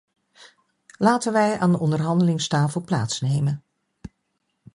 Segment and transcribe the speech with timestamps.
[0.97, 3.63] Laten wij aan de onderhandelingstafel plaatsnemen!